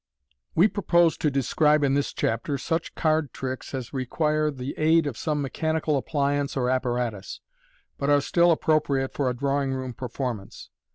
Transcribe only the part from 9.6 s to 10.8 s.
room performance.